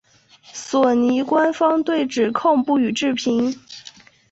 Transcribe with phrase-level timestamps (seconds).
[0.51, 3.55] 索尼官方对指控不予置评。